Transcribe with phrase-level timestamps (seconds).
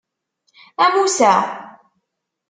[0.85, 1.33] A Musa!